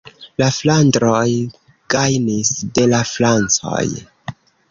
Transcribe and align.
La 0.41 0.45
flandroj 0.53 1.25
gajnis 1.95 2.51
de 2.79 2.87
la 2.95 3.03
francoj. 3.13 3.85